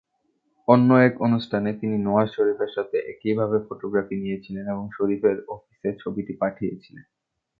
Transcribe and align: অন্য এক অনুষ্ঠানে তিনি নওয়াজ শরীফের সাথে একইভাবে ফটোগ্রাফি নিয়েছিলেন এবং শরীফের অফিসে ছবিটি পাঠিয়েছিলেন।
অন্য 0.67 0.89
এক 1.07 1.13
অনুষ্ঠানে 1.21 1.69
তিনি 1.73 1.95
নওয়াজ 1.97 2.29
শরীফের 2.31 2.71
সাথে 2.75 2.97
একইভাবে 3.11 3.57
ফটোগ্রাফি 3.67 4.15
নিয়েছিলেন 4.15 4.65
এবং 4.67 4.85
শরীফের 4.97 5.37
অফিসে 5.47 5.89
ছবিটি 5.99 6.33
পাঠিয়েছিলেন। 6.39 7.05